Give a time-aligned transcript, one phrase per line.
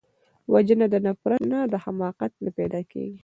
[0.53, 3.17] وژنه د نفرت نه، د حماقت نه پیدا کېږي